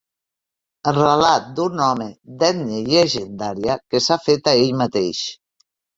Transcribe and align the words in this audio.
El 0.91 0.95
relat 0.97 1.51
d'un 1.59 1.83
home 1.87 2.07
d'ètnia 2.43 2.81
llegendària 2.87 3.77
que 3.93 4.03
s'ha 4.07 4.19
fet 4.29 4.51
a 4.53 4.55
ell 4.63 4.73
mateix. 4.81 5.21